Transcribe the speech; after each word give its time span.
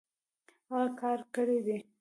هغۀ 0.69 0.87
کار 1.01 1.19
کړی 1.35 1.57
دی 1.65 1.77